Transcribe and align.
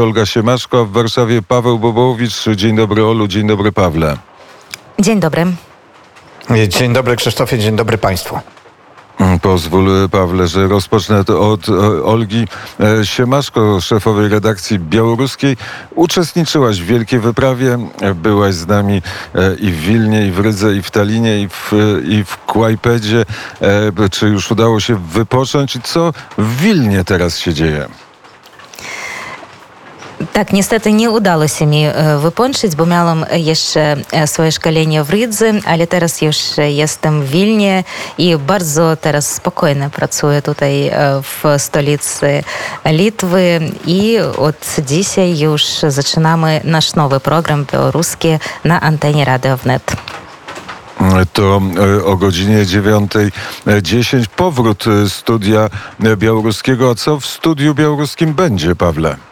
Olga 0.00 0.26
Siemaszko, 0.26 0.86
w 0.86 0.92
Warszawie 0.92 1.42
Paweł 1.42 1.78
Bobołowicz. 1.78 2.44
Dzień 2.56 2.76
dobry 2.76 3.04
Olu, 3.04 3.28
dzień 3.28 3.46
dobry 3.46 3.72
Pawle. 3.72 4.16
Dzień 4.98 5.20
dobry. 5.20 5.46
Dzień 6.68 6.92
dobry 6.92 7.16
Krzysztofie, 7.16 7.58
dzień 7.58 7.76
dobry 7.76 7.98
Państwu. 7.98 8.40
Pozwól, 9.42 10.08
Pawle, 10.10 10.48
że 10.48 10.68
rozpocznę 10.68 11.24
to 11.24 11.50
od 11.52 11.68
e, 11.68 11.72
Olgi 12.04 12.46
e, 12.80 13.06
Siemaszko, 13.06 13.80
szefowej 13.80 14.28
redakcji 14.28 14.78
białoruskiej. 14.78 15.56
Uczestniczyłaś 15.94 16.80
w 16.80 16.86
wielkiej 16.86 17.20
wyprawie, 17.20 17.78
byłaś 18.14 18.54
z 18.54 18.66
nami 18.66 19.02
e, 19.34 19.54
i 19.54 19.72
w 19.72 19.80
Wilnie, 19.80 20.26
i 20.26 20.30
w 20.30 20.38
Rydze, 20.38 20.74
i 20.76 20.82
w 20.82 20.90
Talinie, 20.90 21.42
i 21.42 21.48
w, 21.48 21.72
i 22.08 22.24
w 22.24 22.36
Kłajpedzie. 22.36 23.24
Czy 24.10 24.28
już 24.28 24.50
udało 24.50 24.80
się 24.80 24.96
wypocząć? 24.96 25.76
I 25.76 25.82
co 25.82 26.12
w 26.38 26.56
Wilnie 26.56 27.04
teraz 27.04 27.38
się 27.38 27.54
dzieje? 27.54 27.88
Tak, 30.32 30.52
niestety 30.52 30.92
nie 30.92 31.10
udało 31.10 31.48
się 31.48 31.66
mi 31.66 31.84
wypończyć, 32.18 32.76
bo 32.76 32.86
miałam 32.86 33.24
jeszcze 33.32 33.96
swoje 34.26 34.52
szkolenie 34.52 35.04
w 35.04 35.10
Rydze, 35.10 35.52
ale 35.66 35.86
teraz 35.86 36.22
już 36.22 36.36
jestem 36.68 37.22
w 37.22 37.30
Wilnie 37.30 37.84
i 38.18 38.36
bardzo 38.36 38.96
teraz 38.96 39.34
spokojnie 39.34 39.90
pracuję 39.90 40.42
tutaj 40.42 40.90
w 41.22 41.62
stolicy 41.62 42.42
Litwy 42.86 43.60
i 43.86 44.18
od 44.38 44.76
dzisiaj 44.86 45.38
już 45.38 45.64
zaczynamy 45.88 46.60
nasz 46.64 46.94
nowy 46.94 47.20
program 47.20 47.66
białoruski 47.72 48.28
na 48.64 48.80
antenie 48.80 49.24
Radio 49.24 49.56
Wnet 49.56 49.92
to 51.32 51.60
o 52.04 52.16
godzinie 52.16 52.64
9.10 52.64 54.26
powrót 54.36 54.84
studia 55.08 55.70
białoruskiego. 56.16 56.90
A 56.90 56.94
co 56.94 57.20
w 57.20 57.26
studiu 57.26 57.74
białoruskim 57.74 58.34
będzie, 58.34 58.76
Pawle? 58.76 59.29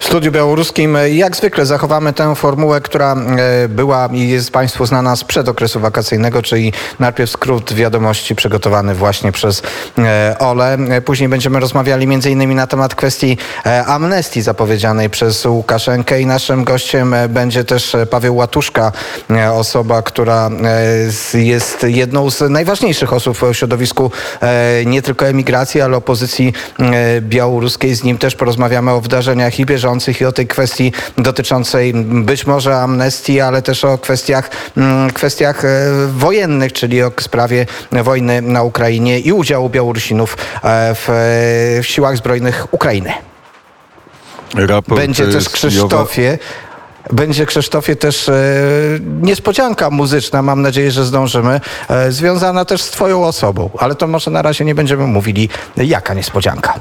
W 0.00 0.04
studiu 0.04 0.32
białoruskim 0.32 0.98
jak 1.10 1.36
zwykle 1.36 1.66
zachowamy 1.66 2.12
tę 2.12 2.34
formułę, 2.34 2.80
która 2.80 3.12
e, 3.14 3.68
była 3.68 4.08
i 4.12 4.28
jest 4.28 4.50
Państwu 4.50 4.86
znana 4.86 5.16
sprzed 5.16 5.48
okresu 5.48 5.80
wakacyjnego, 5.80 6.42
czyli 6.42 6.72
najpierw 6.98 7.30
skrót 7.30 7.72
wiadomości 7.72 8.34
przygotowany 8.34 8.94
właśnie 8.94 9.32
przez 9.32 9.62
e, 9.98 10.36
Ole. 10.38 10.78
Później 11.04 11.28
będziemy 11.28 11.60
rozmawiali 11.60 12.04
m.in. 12.04 12.54
na 12.54 12.66
temat 12.66 12.94
kwestii 12.94 13.38
e, 13.66 13.84
amnestii 13.84 14.42
zapowiedzianej 14.42 15.10
przez 15.10 15.46
Łukaszenkę 15.46 16.20
i 16.20 16.26
naszym 16.26 16.64
gościem 16.64 17.14
będzie 17.28 17.64
też 17.64 17.96
Paweł 18.10 18.36
Łatuszka, 18.36 18.92
osoba, 19.52 20.02
która 20.02 20.50
jest 21.34 21.86
jedną 21.88 22.30
z 22.30 22.40
najważniejszych 22.40 23.12
osób 23.12 23.38
w 23.38 23.54
środowisku 23.54 24.10
nie 24.86 25.02
tylko 25.02 25.26
emigracji, 25.26 25.80
ale 25.80 25.96
opozycji 25.96 26.52
białoruskiej. 27.20 27.94
Z 27.94 28.04
nim 28.04 28.18
też 28.18 28.36
porozmawiamy 28.36 28.90
o 28.90 29.00
wydarzeniach 29.00 29.57
i 29.58 29.66
bieżących 29.66 30.20
i 30.20 30.24
o 30.24 30.32
tej 30.32 30.46
kwestii 30.46 30.92
dotyczącej 31.18 31.92
być 32.04 32.46
może 32.46 32.76
amnestii, 32.76 33.40
ale 33.40 33.62
też 33.62 33.84
o 33.84 33.98
kwestiach, 33.98 34.50
mm, 34.76 35.10
kwestiach 35.10 35.64
e, 35.64 35.68
wojennych, 36.06 36.72
czyli 36.72 37.02
o 37.02 37.12
sprawie 37.20 37.66
wojny 37.92 38.42
na 38.42 38.62
Ukrainie 38.62 39.18
i 39.20 39.32
udziału 39.32 39.70
Białorusinów 39.70 40.36
e, 40.64 40.94
w, 40.94 41.08
w 41.82 41.86
siłach 41.86 42.16
zbrojnych 42.16 42.66
Ukrainy. 42.70 43.12
Raport 44.54 45.00
Będzie 45.00 45.26
też 45.26 45.48
Krzysztofie. 45.48 46.38
Będzie 47.12 47.46
Krzysztofie 47.46 47.96
też 47.96 48.28
e, 48.28 48.34
niespodzianka 49.22 49.90
muzyczna, 49.90 50.42
mam 50.42 50.62
nadzieję, 50.62 50.90
że 50.90 51.04
zdążymy, 51.04 51.60
e, 51.88 52.12
związana 52.12 52.64
też 52.64 52.82
z 52.82 52.90
Twoją 52.90 53.24
osobą, 53.24 53.70
ale 53.78 53.94
to 53.94 54.06
może 54.06 54.30
na 54.30 54.42
razie 54.42 54.64
nie 54.64 54.74
będziemy 54.74 55.06
mówili, 55.06 55.48
jaka 55.76 56.14
niespodzianka. 56.14 56.74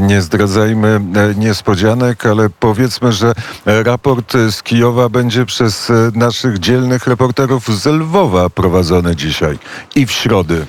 Nie 0.00 0.22
zdradzajmy 0.22 0.88
e, 0.88 1.34
niespodzianek, 1.34 2.26
ale 2.26 2.50
powiedzmy, 2.50 3.12
że 3.12 3.32
raport 3.66 4.32
z 4.50 4.62
Kijowa 4.62 5.08
będzie 5.08 5.46
przez 5.46 5.90
e, 5.90 6.10
naszych 6.14 6.58
dzielnych 6.58 7.06
reporterów 7.06 7.80
z 7.80 7.86
Lwowa 7.86 8.50
prowadzony 8.50 9.16
dzisiaj 9.16 9.58
i 9.94 10.06
w 10.06 10.12
środę. 10.12 10.66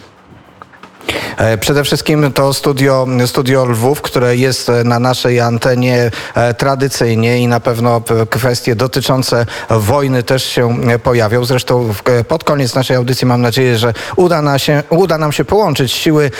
E, 1.37 1.57
przede 1.57 1.83
wszystkim 1.83 2.33
to 2.33 2.53
studio, 2.53 3.07
studio 3.25 3.65
Lwów, 3.65 4.01
które 4.01 4.35
jest 4.35 4.69
e, 4.69 4.83
na 4.83 4.99
naszej 4.99 5.39
antenie 5.39 6.11
e, 6.35 6.53
tradycyjnie 6.53 7.39
i 7.39 7.47
na 7.47 7.59
pewno 7.59 8.01
kwestie 8.29 8.75
dotyczące 8.75 9.45
wojny 9.69 10.23
też 10.23 10.43
się 10.43 10.77
pojawią. 11.03 11.45
Zresztą 11.45 11.93
pod 12.27 12.43
koniec 12.43 12.75
naszej 12.75 12.97
audycji 12.97 13.27
mam 13.27 13.41
nadzieję, 13.41 13.77
że 13.77 13.93
uda, 14.15 14.41
na 14.41 14.59
się, 14.59 14.83
uda 14.89 15.17
nam 15.17 15.31
się 15.31 15.45
połączyć 15.45 15.91
siły 15.91 16.31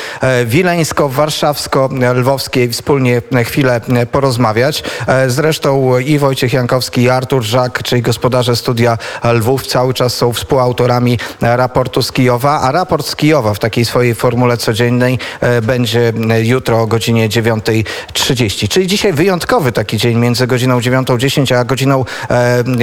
wileńsko-warszawsko-lwowskie 0.46 2.66
i 2.66 2.70
wspólnie 2.70 3.22
chwilę 3.46 3.82
porozmawiać. 4.12 4.84
Zresztą 5.28 6.00
i 6.00 6.20
Wojciech 6.20 6.54
Jankowski 6.54 7.02
i 7.02 7.10
Artur 7.10 7.44
Żak, 7.44 7.84
czyli 7.84 8.02
gospodarze 8.02 8.56
studia 8.56 8.98
Lwów 9.24 9.68
cały 9.68 9.94
czas 9.94 10.14
są 10.14 10.34
współautorami 10.34 11.20
raportu 11.42 12.02
z 12.02 12.12
Kijowa, 12.12 12.62
a 12.62 12.72
raport 12.72 13.08
z 13.08 13.16
Kijowa 13.16 13.54
w 13.54 13.60
takiej 13.60 13.86
swojej 13.86 14.16
formule 14.16 14.57
codziennej 14.58 15.20
e, 15.42 15.62
będzie 15.62 16.14
e, 16.30 16.44
jutro 16.44 16.82
o 16.82 16.88
godzinie 16.88 17.30
9.30. 17.30 18.68
Czyli 18.68 18.88
dzisiaj 18.88 19.14
wyjątkowy 19.14 19.72
taki 19.72 19.98
dzień 19.98 20.18
między 20.18 20.48
godziną 20.48 20.80
9.10 20.80 21.56
a 21.56 21.66
godziną 21.66 22.06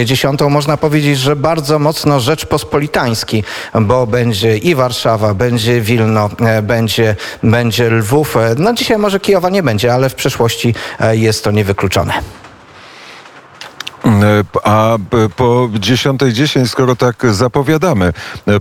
10. 0.05 0.43
E, 0.43 0.49
Można 0.49 0.77
powiedzieć, 0.77 1.19
że 1.19 1.37
bardzo 1.37 1.79
mocno 1.79 2.21
rzeczpospolitański, 2.21 3.45
bo 3.81 4.07
będzie 4.07 4.59
i 4.59 4.75
Warszawa, 4.75 5.35
będzie 5.35 5.81
Wilno, 5.81 6.31
będzie, 6.62 7.17
będzie 7.43 7.91
Lwów. 7.91 8.37
No 8.59 8.75
dzisiaj 8.75 8.99
może 8.99 9.21
Kijowa 9.21 9.51
nie 9.51 9.62
będzie, 9.62 9.95
ale 9.95 10.09
w 10.09 10.15
przyszłości 10.15 10.75
jest 11.12 11.45
to 11.45 11.51
niewykluczone. 11.51 12.44
A 14.65 14.97
po 15.37 15.69
10.10, 15.73 16.67
skoro 16.67 16.97
tak 16.97 17.35
zapowiadamy, 17.35 18.13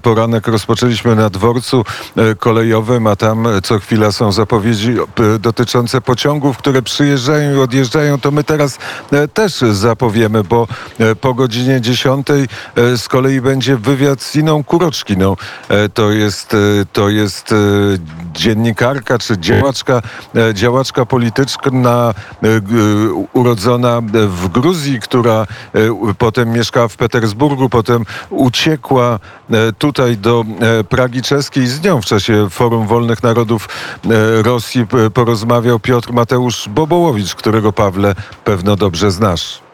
poranek 0.01 0.47
rozpoczęliśmy 0.47 1.15
na 1.15 1.29
dworcu 1.29 1.85
e, 2.17 2.35
kolejowym, 2.35 3.07
a 3.07 3.15
tam 3.15 3.47
co 3.63 3.79
chwila 3.79 4.11
są 4.11 4.31
zapowiedzi 4.31 4.95
dotyczące 5.39 6.01
pociągów, 6.01 6.57
które 6.57 6.81
przyjeżdżają 6.81 7.57
i 7.57 7.59
odjeżdżają, 7.59 8.19
to 8.19 8.31
my 8.31 8.43
teraz 8.43 8.79
e, 9.11 9.27
też 9.27 9.53
zapowiemy, 9.71 10.43
bo 10.43 10.67
e, 10.99 11.15
po 11.15 11.33
godzinie 11.33 11.81
10 11.81 12.27
z 12.75 13.07
kolei 13.07 13.41
będzie 13.41 13.77
wywiad 13.77 14.21
z 14.21 14.35
Iną 14.35 14.63
Kuroczkiną. 14.63 15.35
To 15.93 16.11
jest, 16.11 16.55
to 16.93 17.09
jest 17.09 17.55
dziennikarka 18.33 19.19
czy 19.19 19.37
działaczka, 19.37 20.01
działaczka 20.53 21.05
polityczna 21.05 22.13
urodzona 23.33 24.01
w 24.27 24.47
Gruzji, 24.47 24.99
która 24.99 25.32
e, 25.41 26.13
potem 26.17 26.51
mieszkała 26.51 26.87
w 26.87 26.97
Petersburgu, 26.97 27.69
potem 27.69 28.05
uciekła 28.29 29.19
e, 29.51 29.73
tutaj 29.73 30.17
do 30.17 30.45
e, 30.59 30.83
Pragi 30.83 31.21
Czeskiej. 31.21 31.67
Z 31.67 31.83
nią 31.83 32.01
w 32.01 32.05
czasie 32.05 32.49
Forum 32.49 32.87
Wolnych 32.87 33.23
Narodów 33.23 33.69
Rosji 34.43 34.85
porozmawiał 35.13 35.79
Piotr 35.79 36.13
Mateusz 36.13 36.69
Bobołowicz, 36.69 37.35
którego 37.35 37.73
Pawle 37.73 38.15
pewno 38.43 38.75
dobrze 38.75 39.11
znasz. 39.11 39.72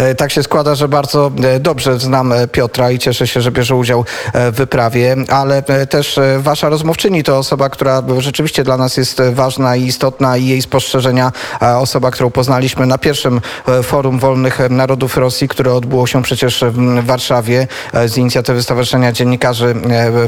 E, 0.00 0.14
tak 0.14 0.32
się 0.32 0.42
składa, 0.42 0.74
że 0.74 0.88
bardzo 0.88 1.30
e, 1.44 1.60
dobrze 1.60 1.98
znam 1.98 2.32
e, 2.32 2.48
Piotra 2.48 2.90
i 2.90 2.98
cieszę 2.98 3.26
się, 3.26 3.40
że 3.40 3.52
bierze 3.52 3.76
udział 3.76 4.04
w 4.34 4.56
wyprawie, 4.56 5.16
ale 5.28 5.62
też 5.90 6.20
wasza 6.38 6.68
rozmówczyni 6.68 7.22
to 7.22 7.38
osoba, 7.38 7.68
która 7.68 8.02
rzeczywiście 8.18 8.64
dla 8.64 8.76
nas 8.76 8.96
jest 8.96 9.22
ważna 9.32 9.76
i 9.76 9.84
istotna 9.84 10.36
i 10.36 10.46
jej 10.46 10.62
spostrzeżenia, 10.62 11.32
osoba, 11.60 12.10
którą 12.10 12.30
poznaliśmy 12.30 12.86
na 12.86 12.98
pierwszym 12.98 13.40
Forum 13.82 14.18
Wolnych 14.18 14.58
Narodów 14.70 15.16
Rosji, 15.16 15.48
które 15.48 15.74
odbyło 15.74 16.06
się 16.06 16.22
przecież 16.22 16.64
w 16.68 17.04
Warszawie 17.06 17.66
z 18.06 18.16
inicjatywy 18.16 18.62
Stowarzyszenia 18.62 19.12
Dziennikarzy 19.12 19.74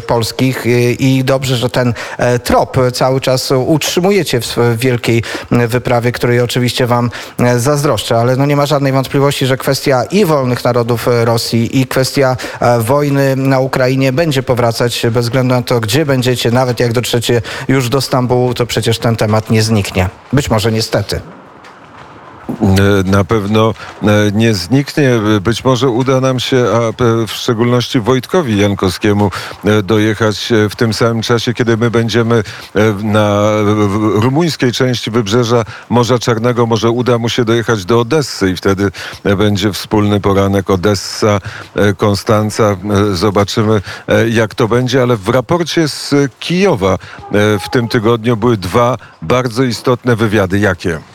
Polskich. 0.06 0.64
I 0.98 1.24
dobrze, 1.24 1.56
że 1.56 1.70
ten 1.70 1.94
trop 2.44 2.76
cały 2.92 3.20
czas 3.20 3.50
utrzymujecie 3.66 4.40
w 4.40 4.56
wielkiej 4.76 5.22
wyprawie, 5.50 6.12
której 6.12 6.40
oczywiście 6.40 6.86
wam 6.86 7.10
zazdroszczę, 7.56 8.18
ale 8.18 8.36
no 8.36 8.46
nie 8.46 8.56
ma 8.56 8.66
żadnej 8.66 8.92
wątpliwości, 8.92 9.46
że 9.46 9.56
kwestia 9.62 10.04
i 10.04 10.24
wolnych 10.24 10.64
narodów 10.64 11.08
e, 11.08 11.24
Rosji 11.24 11.80
i 11.80 11.86
kwestia 11.86 12.36
e, 12.60 12.80
wojny 12.80 13.36
na 13.36 13.60
Ukrainie 13.60 14.12
będzie 14.12 14.42
powracać 14.42 15.06
bez 15.10 15.24
względu 15.24 15.54
na 15.54 15.62
to, 15.62 15.80
gdzie 15.80 16.06
będziecie, 16.06 16.50
nawet 16.50 16.80
jak 16.80 16.92
dotrzecie 16.92 17.42
już 17.68 17.88
do 17.88 18.00
Stambułu, 18.00 18.54
to 18.54 18.66
przecież 18.66 18.98
ten 18.98 19.16
temat 19.16 19.50
nie 19.50 19.62
zniknie. 19.62 20.08
Być 20.32 20.50
może 20.50 20.72
niestety. 20.72 21.20
E, 22.62 23.10
na 23.10 23.24
pewno 23.24 23.74
e, 24.02 24.06
nie 24.32 24.54
zniknie. 24.54 25.10
Być 25.40 25.64
może 25.64 25.88
uda 25.88 26.20
nam 26.20 26.40
się, 26.40 26.66
a 26.74 27.02
w 27.26 27.32
szczególności 27.32 28.00
Wojtkowi 28.00 28.58
Jankowskiemu 28.58 29.30
e, 29.64 29.82
dojechać 29.82 30.52
w 30.70 30.76
tym 30.76 30.94
samym 30.94 31.22
czasie, 31.22 31.54
kiedy 31.54 31.76
my 31.76 31.90
będziemy 31.90 32.42
na 33.02 33.52
rumuńskiej 34.14 34.72
części 34.72 35.10
wybrzeża 35.10 35.64
Morza 35.88 36.18
Czarnego. 36.18 36.66
Może 36.66 36.90
uda 36.90 37.18
mu 37.18 37.28
się 37.28 37.44
dojechać 37.44 37.84
do 37.84 38.00
Odessy 38.00 38.50
i 38.50 38.56
wtedy 38.56 38.90
będzie 39.36 39.72
wspólny 39.72 40.20
poranek 40.20 40.70
Odessa, 40.70 41.40
Konstanca. 41.96 42.76
Zobaczymy, 43.12 43.82
jak 44.30 44.54
to 44.54 44.68
będzie, 44.68 45.02
ale 45.02 45.16
w 45.16 45.28
raporcie 45.28 45.88
z 45.88 46.14
Kijowa 46.40 46.98
w 47.66 47.70
tym 47.70 47.88
tygodniu 47.88 48.36
były 48.36 48.56
dwa 48.56 48.96
bardzo 49.22 49.62
istotne 49.62 50.16
wywiady. 50.16 50.58
Jakie? 50.58 51.11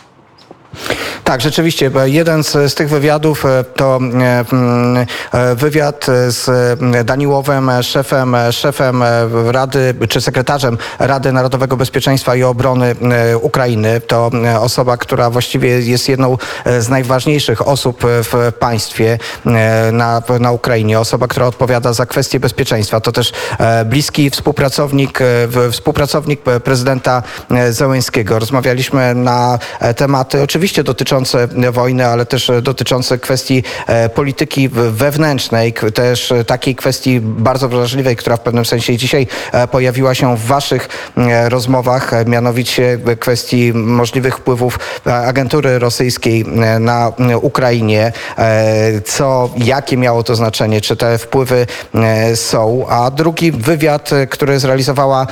Tak, 1.27 1.41
rzeczywiście. 1.41 1.91
Jeden 2.06 2.44
z, 2.44 2.51
z 2.51 2.75
tych 2.75 2.89
wywiadów 2.89 3.45
e, 3.45 3.63
to 3.63 4.00
e, 4.21 4.45
e, 5.33 5.56
wywiad 5.56 6.06
z 6.27 6.50
Daniłowem, 7.06 7.71
szefem, 7.81 8.35
szefem 8.51 9.03
Rady, 9.47 9.94
czy 10.09 10.21
sekretarzem 10.21 10.77
Rady 11.00 11.31
Narodowego 11.31 11.77
Bezpieczeństwa 11.77 12.35
i 12.35 12.44
Obrony 12.44 12.95
Ukrainy. 13.41 14.01
To 14.01 14.31
osoba, 14.59 14.97
która 14.97 15.29
właściwie 15.29 15.81
jest 15.81 16.09
jedną 16.09 16.38
z 16.79 16.89
najważniejszych 16.89 17.68
osób 17.68 18.03
w 18.03 18.51
państwie 18.59 19.19
na, 19.91 20.21
na 20.39 20.51
Ukrainie. 20.51 21.00
Osoba, 21.00 21.27
która 21.27 21.45
odpowiada 21.45 21.94
za 21.94 22.06
kwestie 22.06 22.39
bezpieczeństwa. 22.39 23.00
To 23.00 23.12
też 23.12 23.31
bliski 23.85 24.29
współpracownik, 24.29 25.19
współpracownik 25.71 26.41
prezydenta 26.63 27.24
Zełenskiego. 27.69 28.39
Rozmawialiśmy 28.39 29.15
na 29.15 29.59
tematy 29.95 30.41
oczywiście 30.41 30.83
dotyczące 30.83 31.17
wojny, 31.72 32.06
ale 32.06 32.25
też 32.25 32.50
e, 32.50 32.62
dotyczące 32.62 33.18
kwestii 33.18 33.64
e, 33.88 34.10
polityki 34.10 34.69
wewnętrznej, 34.69 35.74
też 35.94 36.31
e, 36.31 36.44
takiej 36.44 36.75
kwestii 36.75 37.19
bardzo 37.22 37.69
wrażliwej, 37.69 38.16
która 38.16 38.38
w 38.38 38.40
pewnym 38.40 38.66
sensie 38.66 38.98
dzisiaj 38.98 39.28
pojawiła 39.72 40.16
się 40.16 40.38
w 40.38 40.46
waszych 40.46 40.90
rozmowach, 41.50 42.12
mianowicie 42.25 43.00
kwestii 43.19 43.74
możliwych 43.74 44.38
wpływów 44.38 44.80
agentury 45.06 45.80
rosyjskiej 45.80 46.46
na 46.80 47.12
Ukrainie, 47.42 48.12
co, 49.06 49.50
jakie 49.58 49.98
miało 49.98 50.24
to 50.24 50.36
znaczenie, 50.36 50.81
czy 50.81 50.96
te 50.96 51.18
wpływy 51.18 51.68
są, 52.36 52.88
a 52.90 53.12
drugi 53.12 53.52
wywiad, 53.52 54.10
który 54.30 54.60
zrealizowała 54.60 55.28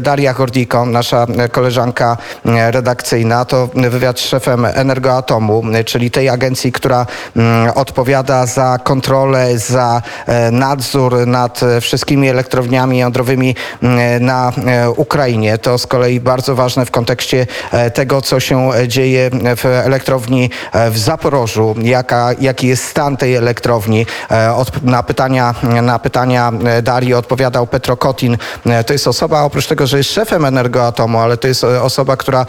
Daria 0.00 0.34
Gordiko, 0.34 0.86
nasza 0.86 1.26
koleżanka 1.52 2.16
redakcyjna, 2.70 3.44
to 3.44 3.68
wywiad 3.74 4.20
z 4.20 4.22
szefem 4.22 4.66
Energoatomu, 4.98 5.62
czyli 5.86 6.10
tej 6.10 6.28
agencji, 6.28 6.72
która 6.72 7.06
mm, 7.36 7.70
odpowiada 7.74 8.46
za 8.46 8.78
kontrolę, 8.84 9.58
za 9.58 10.02
e, 10.26 10.50
nadzór 10.50 11.26
nad 11.26 11.60
wszystkimi 11.80 12.28
elektrowniami 12.28 12.98
jądrowymi 12.98 13.54
mm, 13.82 14.24
na 14.24 14.52
e, 14.66 14.90
Ukrainie. 14.90 15.58
To 15.58 15.78
z 15.78 15.86
kolei 15.86 16.20
bardzo 16.20 16.54
ważne 16.54 16.86
w 16.86 16.90
kontekście 16.90 17.46
e, 17.72 17.90
tego, 17.90 18.22
co 18.22 18.40
się 18.40 18.70
dzieje 18.86 19.30
w 19.56 19.66
elektrowni 19.66 20.50
w 20.90 20.98
Zaporożu, 20.98 21.74
jaka, 21.82 22.30
jaki 22.40 22.66
jest 22.66 22.84
stan 22.84 23.16
tej 23.16 23.34
elektrowni. 23.34 24.06
Na, 24.82 25.02
pytania, 25.02 25.54
na 25.82 25.98
pytania 25.98 26.52
Darii 26.82 27.14
odpowiadał 27.14 27.66
Petro 27.66 27.96
Kotin. 27.96 28.36
To 28.86 28.92
jest 28.92 29.08
osoba, 29.08 29.42
oprócz 29.42 29.66
tego, 29.66 29.86
że 29.86 29.98
jest 29.98 30.12
szefem 30.12 30.44
Energoatomu, 30.44 31.18
ale 31.18 31.36
to 31.36 31.48
jest 31.48 31.64
osoba, 31.64 32.16
która 32.16 32.46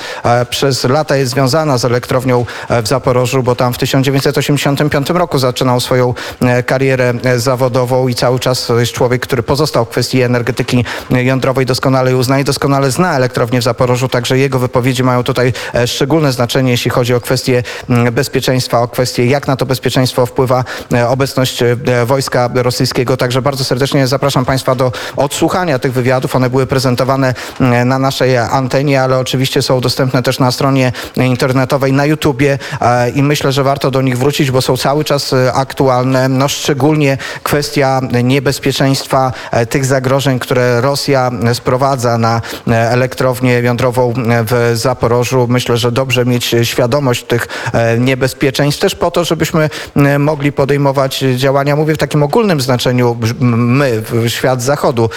przez 0.50 0.84
lata 0.84 1.16
jest 1.16 1.32
związana 1.32 1.78
z 1.78 1.86
elektrownią 1.86 2.39
e, 2.70 2.82
w 2.82 2.88
Zaporożu, 2.88 3.44
bo 3.44 3.56
tam 3.56 3.74
w 3.74 3.78
1985 3.78 5.10
roku 5.10 5.40
zaczynał 5.40 5.80
swoją 5.80 6.14
e, 6.42 6.64
karierę 6.64 7.14
e, 7.24 7.40
zawodową 7.40 8.08
i 8.08 8.16
cały 8.16 8.40
czas 8.40 8.72
jest 8.80 8.92
człowiek, 8.92 9.22
który 9.22 9.44
pozostał 9.44 9.86
w 9.86 9.90
kwestii 9.90 10.22
energetyki 10.22 10.86
jądrowej 11.10 11.66
doskonale 11.66 12.18
uzna 12.18 12.40
i 12.40 12.44
doskonale 12.44 12.92
zna 12.92 13.16
elektrownię 13.16 13.60
w 13.60 13.64
Zaporożu, 13.64 14.08
także 14.08 14.38
jego 14.38 14.60
wypowiedzi 14.60 15.04
mają 15.04 15.24
tutaj 15.24 15.54
szczególne 15.86 16.32
znaczenie, 16.32 16.72
jeśli 16.72 16.92
chodzi 16.92 17.14
o 17.14 17.22
kwestie 17.22 17.64
bezpieczeństwa, 18.12 18.82
o 18.82 18.88
kwestie 18.88 19.26
jak 19.26 19.48
na 19.48 19.56
to 19.56 19.66
bezpieczeństwo 19.66 20.26
wpływa 20.26 20.64
obecność 21.08 21.64
wojska 22.06 22.50
rosyjskiego. 22.54 23.18
Także 23.18 23.42
bardzo 23.42 23.64
serdecznie 23.64 24.08
zapraszam 24.08 24.46
Państwa 24.46 24.76
do 24.76 24.92
odsłuchania 25.16 25.80
tych 25.80 25.94
wywiadów. 25.94 26.36
One 26.36 26.50
były 26.50 26.68
prezentowane 26.68 27.34
na 27.86 28.00
naszej 28.00 28.38
antenie, 28.38 29.02
ale 29.02 29.20
oczywiście 29.20 29.62
są 29.62 29.82
dostępne 29.82 30.24
też 30.24 30.40
na 30.40 30.52
stronie 30.52 30.92
internetowej, 31.16 31.94
na 31.94 32.06
YouTubie 32.30 32.58
e, 32.82 33.10
i 33.10 33.24
myślę, 33.24 33.52
że 33.52 33.64
warto 33.64 33.92
do 33.92 34.02
nich 34.02 34.18
wrócić, 34.18 34.52
bo 34.52 34.62
są 34.62 34.78
cały 34.78 35.04
czas 35.04 35.34
e, 35.34 35.54
aktualne. 35.54 36.30
No 36.30 36.48
szczególnie 36.48 37.18
kwestia 37.44 38.02
niebezpieczeństwa 38.24 39.32
e, 39.52 39.66
tych 39.66 39.86
zagrożeń, 39.86 40.40
które 40.40 40.82
Rosja 40.82 41.32
sprowadza 41.54 42.18
na 42.18 42.42
elektrownię 42.68 43.54
jądrową 43.54 44.14
w 44.46 44.72
Zaporożu. 44.74 45.48
Myślę, 45.50 45.78
że 45.78 45.92
dobrze 45.92 46.26
mieć 46.26 46.56
świadomość 46.64 47.24
tych 47.24 47.48
niebezpieczeństw, 48.00 48.82
też 48.82 48.96
po 48.96 49.12
to, 49.12 49.24
żebyśmy 49.24 49.70
mogli 50.20 50.52
podejmować 50.52 51.24
działania, 51.36 51.76
mówię 51.76 51.94
w 51.94 51.98
takim 51.98 52.24
ogólnym 52.24 52.62
znaczeniu, 52.62 53.18
my, 53.40 54.04
świat 54.28 54.62
Zachodu, 54.62 55.10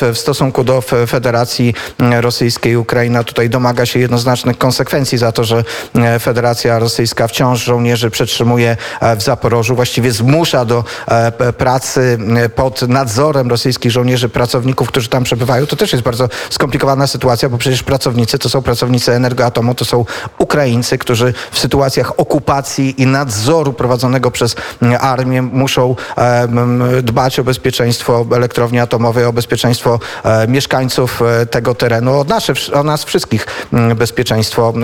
w, 0.00 0.18
stosunku 0.18 0.64
do 0.64 0.82
Federacji 1.06 1.74
Rosyjskiej. 2.20 2.76
Ukraina 2.76 3.24
tutaj 3.24 3.50
domaga 3.50 3.86
się 3.86 3.98
jednoznacznych 3.98 4.58
konsekwencji 4.58 5.18
za 5.18 5.32
to, 5.32 5.44
że 5.44 5.64
e, 5.94 6.18
Federacja 6.52 6.78
Rosyjska 6.78 7.28
wciąż 7.28 7.64
żołnierzy 7.64 8.10
przetrzymuje 8.10 8.76
e, 9.00 9.16
w 9.16 9.22
Zaporożu, 9.22 9.74
właściwie 9.74 10.12
zmusza 10.12 10.64
do 10.64 10.84
e, 11.08 11.52
pracy 11.52 12.18
e, 12.36 12.48
pod 12.48 12.82
nadzorem 12.82 13.50
rosyjskich 13.50 13.92
żołnierzy, 13.92 14.28
pracowników, 14.28 14.88
którzy 14.88 15.08
tam 15.08 15.24
przebywają. 15.24 15.66
To 15.66 15.76
też 15.76 15.92
jest 15.92 16.04
bardzo 16.04 16.28
skomplikowana 16.50 17.06
sytuacja, 17.06 17.48
bo 17.48 17.58
przecież 17.58 17.82
pracownicy 17.82 18.38
to 18.38 18.48
są 18.48 18.62
pracownicy 18.62 19.12
Energoatomu, 19.12 19.74
to 19.74 19.84
są 19.84 20.04
Ukraińcy, 20.38 20.98
którzy 20.98 21.34
w 21.50 21.58
sytuacjach 21.58 22.20
okupacji 22.20 23.02
i 23.02 23.06
nadzoru 23.06 23.72
prowadzonego 23.72 24.30
przez 24.30 24.56
armię 25.00 25.42
muszą 25.42 25.96
dbać 27.02 27.38
o 27.38 27.44
bezpieczeństwo 27.44 28.26
elektrowni 28.34 28.78
atomowej, 28.78 29.24
o 29.24 29.32
bezpieczeństwo 29.32 29.98
mieszkańców 30.48 31.20
tego 31.50 31.74
terenu, 31.74 32.20
o, 32.20 32.24
nasze, 32.24 32.52
o 32.72 32.82
nas 32.82 33.04
wszystkich 33.04 33.46
bezpieczeństwo. 33.96 34.74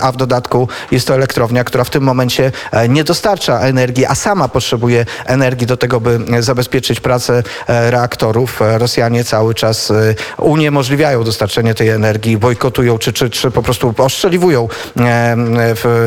A 0.00 0.12
w 0.12 0.16
dodatku 0.16 0.68
jest 0.94 1.08
to 1.08 1.14
elektrownia, 1.14 1.64
która 1.64 1.84
w 1.84 1.90
tym 1.90 2.02
momencie 2.02 2.52
e, 2.72 2.88
nie 2.88 3.04
dostarcza 3.04 3.60
energii, 3.60 4.06
a 4.06 4.14
sama 4.14 4.48
potrzebuje 4.48 5.06
energii 5.26 5.66
do 5.66 5.76
tego, 5.76 6.00
by 6.00 6.20
e, 6.32 6.42
zabezpieczyć 6.42 7.00
pracę 7.00 7.42
e, 7.66 7.90
reaktorów. 7.90 8.60
Rosjanie 8.60 9.24
cały 9.24 9.54
czas 9.54 9.92
uniemożliwiają 10.38 11.24
dostarczenie 11.24 11.74
tej 11.74 11.88
energii, 11.88 12.38
bojkotują 12.38 12.98
czy, 12.98 13.12
czy, 13.12 13.30
czy 13.30 13.50
po 13.50 13.62
prostu 13.62 13.94
ostrzeliwują 13.98 14.68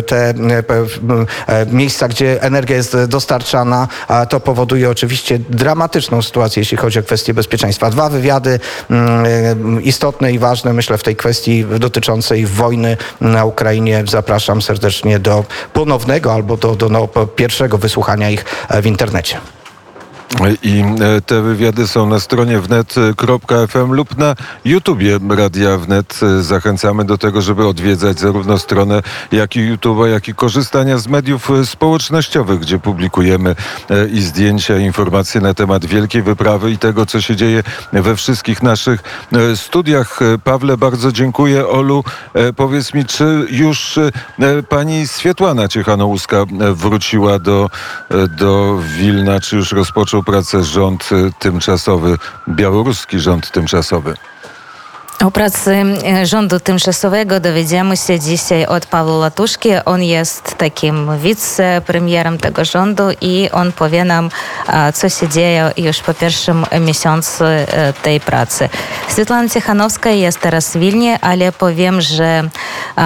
te 0.07 0.33
miejsca, 1.71 2.07
gdzie 2.07 2.41
energia 2.41 2.75
jest 2.75 2.97
dostarczana, 3.07 3.87
to 4.29 4.39
powoduje 4.39 4.89
oczywiście 4.89 5.39
dramatyczną 5.39 6.21
sytuację, 6.21 6.61
jeśli 6.61 6.77
chodzi 6.77 6.99
o 6.99 7.03
kwestie 7.03 7.33
bezpieczeństwa. 7.33 7.89
Dwa 7.89 8.09
wywiady 8.09 8.59
mm, 8.89 9.83
istotne 9.83 10.31
i 10.31 10.39
ważne, 10.39 10.73
myślę, 10.73 10.97
w 10.97 11.03
tej 11.03 11.15
kwestii 11.15 11.65
dotyczącej 11.79 12.45
wojny 12.45 12.97
na 13.21 13.45
Ukrainie. 13.45 14.03
Zapraszam 14.07 14.61
serdecznie 14.67 15.19
do 15.19 15.43
ponownego 15.73 16.33
albo 16.33 16.57
do, 16.57 16.75
do 16.75 16.89
no, 16.89 17.07
pierwszego 17.35 17.77
wysłuchania 17.77 18.29
ich 18.29 18.45
e, 18.69 18.81
w 18.81 18.85
internecie. 18.85 19.37
I 20.63 20.83
e, 21.01 21.21
te 21.21 21.41
wywiady 21.41 21.87
są 21.87 22.09
na 22.09 22.19
stronie 22.19 22.59
wnet.fm 22.59 23.91
lub 23.91 24.17
na 24.17 24.35
YouTubie 24.65 25.19
Radia 25.29 25.77
Wnet. 25.77 26.19
E, 26.23 26.43
Zachęcamy 26.43 27.05
do 27.05 27.17
tego, 27.17 27.41
żeby 27.41 27.67
odwiedzać 27.67 28.19
zarówno 28.19 28.57
stronę, 28.57 29.01
jak 29.31 29.55
i 29.55 29.59
YouTube'a, 29.59 30.05
jak 30.05 30.27
i 30.27 30.35
korzystania 30.35 30.97
z 30.97 31.07
mediów 31.07 31.51
e, 31.51 31.65
społecznościowych, 31.65 32.59
gdzie 32.59 32.79
publikujemy 32.79 33.55
i 34.11 34.21
zdjęcia, 34.21 34.77
informacje 34.77 35.41
na 35.41 35.53
temat 35.53 35.85
Wielkiej 35.85 36.21
Wyprawy 36.21 36.71
i 36.71 36.77
tego, 36.77 37.05
co 37.05 37.21
się 37.21 37.35
dzieje 37.35 37.63
we 37.93 38.15
wszystkich 38.15 38.63
naszych 38.63 39.03
studiach. 39.55 40.19
Pawle, 40.43 40.77
bardzo 40.77 41.11
dziękuję. 41.11 41.67
Olu, 41.67 42.03
powiedz 42.55 42.93
mi, 42.93 43.05
czy 43.05 43.47
już 43.49 43.99
pani 44.69 45.07
Swietłana 45.07 45.67
Ciechanouska 45.67 46.45
wróciła 46.73 47.39
do, 47.39 47.69
do 48.39 48.79
Wilna, 48.97 49.39
czy 49.39 49.55
już 49.55 49.71
rozpoczął 49.71 50.16
pracę 50.23 50.63
rząd 50.63 51.09
e, 51.11 51.31
tymczasowy, 51.39 52.17
białoruski 52.49 53.19
rząd 53.19 53.51
tymczasowy? 53.51 54.13
O 55.25 55.31
pracy 55.31 55.71
e, 56.05 56.25
rządu 56.25 56.59
tymczasowego 56.59 57.39
dowiedziemy 57.39 57.97
się 57.97 58.19
dzisiaj 58.19 58.65
od 58.65 58.85
Pawła 58.85 59.17
Latuszki. 59.17 59.69
On 59.85 60.03
jest 60.03 60.55
takim 60.57 61.17
wicepremierem 61.19 62.37
tego 62.37 62.65
rządu 62.65 63.03
i 63.21 63.49
on 63.51 63.71
powie 63.71 64.05
nam, 64.05 64.29
co 64.93 65.09
się 65.09 65.27
dzieje 65.27 65.71
już 65.77 65.99
po 65.99 66.13
pierwszym 66.13 66.65
miesiącu 66.81 67.43
e, 67.45 67.93
tej 68.03 68.19
pracy. 68.19 68.69
Svetlana 69.07 69.49
Tichanowska 69.49 70.09
jest 70.09 70.39
teraz 70.39 70.71
w 70.71 70.79
Wilnie, 70.79 71.19
ale 71.21 71.51
powiem, 71.51 72.01
że 72.01 72.49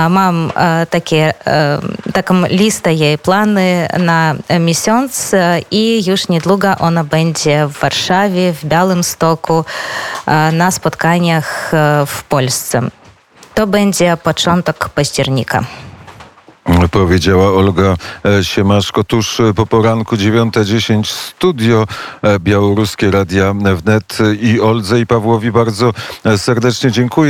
mam 0.10 0.52
takie, 0.90 1.34
e, 1.48 1.80
taką 2.14 2.46
listę 2.46 2.94
jej 2.94 3.18
plany 3.18 3.88
na 4.00 4.36
miesiąc 4.60 5.32
i 5.72 6.04
już 6.06 6.28
niedługo 6.28 6.76
ona 6.80 7.04
będzie 7.04 7.68
w 7.68 7.80
Warszawie, 7.80 8.54
w 8.54 8.66
Białymstoku 8.66 9.66
na 10.52 10.72
spotkaniach 10.72 11.72
w 12.06 12.24
Polsce. 12.24 12.82
To 13.54 13.68
będzie 13.68 14.18
początek 14.18 14.90
października. 14.90 15.64
Powiedziała 16.92 17.52
Olga 17.52 17.96
e, 18.26 18.44
Siemaszko 18.44 19.04
tuż 19.04 19.40
e, 19.40 19.54
po 19.54 19.66
poranku 19.66 20.16
9.10 20.16 21.04
studio 21.06 21.88
e, 22.22 22.40
Białoruskie 22.40 23.12
Radia 23.12 23.54
Wnet 23.54 24.18
i 24.42 24.60
Oldze 24.60 25.00
i 25.00 25.06
Pawłowi 25.06 25.52
bardzo 25.52 25.94
serdecznie 26.38 26.92
dziękuję. 26.92 27.30